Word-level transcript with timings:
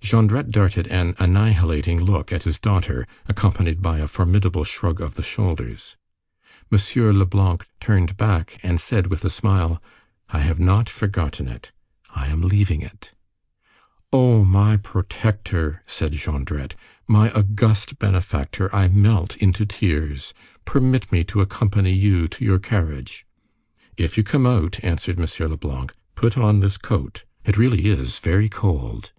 Jondrette 0.00 0.50
darted 0.50 0.88
an 0.88 1.14
annihilating 1.20 2.00
look 2.00 2.32
at 2.32 2.42
his 2.42 2.58
daughter, 2.58 3.06
accompanied 3.26 3.80
by 3.80 4.00
a 4.00 4.08
formidable 4.08 4.64
shrug 4.64 5.00
of 5.00 5.14
the 5.14 5.22
shoulders. 5.22 5.94
M. 6.72 6.80
Leblanc 7.16 7.68
turned 7.78 8.16
back 8.16 8.58
and 8.64 8.80
said, 8.80 9.06
with 9.06 9.24
a 9.24 9.30
smile:— 9.30 9.80
"I 10.28 10.40
have 10.40 10.58
not 10.58 10.88
forgotten 10.88 11.46
it, 11.46 11.70
I 12.16 12.26
am 12.26 12.40
leaving 12.42 12.82
it." 12.82 13.12
"O 14.12 14.44
my 14.44 14.76
protector!" 14.76 15.84
said 15.86 16.14
Jondrette, 16.14 16.74
"my 17.06 17.30
august 17.30 18.00
benefactor, 18.00 18.74
I 18.74 18.88
melt 18.88 19.36
into 19.36 19.64
tears! 19.64 20.34
Permit 20.64 21.12
me 21.12 21.22
to 21.22 21.40
accompany 21.40 21.92
you 21.92 22.26
to 22.26 22.44
your 22.44 22.58
carriage." 22.58 23.24
"If 23.96 24.16
you 24.18 24.24
come 24.24 24.46
out," 24.46 24.80
answered 24.82 25.20
M. 25.20 25.26
Leblanc, 25.48 25.94
"put 26.16 26.36
on 26.36 26.58
this 26.58 26.76
coat. 26.76 27.22
It 27.44 27.56
really 27.56 27.84
is 27.88 28.18
very 28.18 28.48
cold." 28.48 29.12